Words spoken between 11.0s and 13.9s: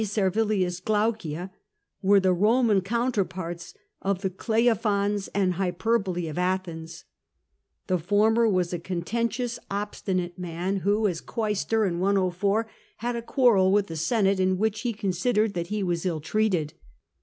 wlio (as quaestor in 104) had a quarrel with